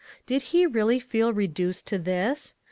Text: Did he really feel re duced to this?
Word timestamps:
Did 0.25 0.41
he 0.49 0.65
really 0.65 0.99
feel 0.99 1.31
re 1.31 1.45
duced 1.45 1.85
to 1.85 1.99
this? 1.99 2.55